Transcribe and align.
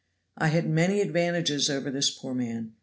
I 0.35 0.47
had 0.47 0.67
many 0.67 0.99
advantages 0.99 1.69
over 1.69 1.91
this 1.91 2.09
poor 2.09 2.33
man. 2.33 2.73